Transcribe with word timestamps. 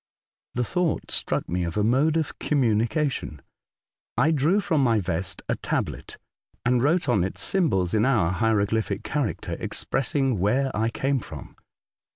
The 0.55 0.63
thought 0.63 1.11
struck 1.11 1.47
me 1.47 1.63
of 1.63 1.77
a 1.77 1.83
mode 1.83 2.17
of 2.17 2.39
com 2.39 2.63
munication. 2.63 3.39
I 4.17 4.31
drew 4.31 4.59
from 4.59 4.83
my 4.83 4.99
vest 4.99 5.43
a 5.47 5.55
tablet, 5.55 6.17
and 6.65 6.81
wrote 6.81 7.07
on 7.07 7.23
it 7.23 7.37
symbols 7.37 7.93
in 7.93 8.03
our 8.03 8.31
hieroglyphic 8.31 9.03
character 9.03 9.55
expressing 9.59 10.39
where 10.39 10.75
I 10.75 10.89
came 10.89 11.19
from. 11.19 11.55